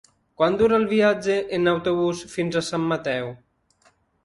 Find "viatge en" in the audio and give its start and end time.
0.93-1.71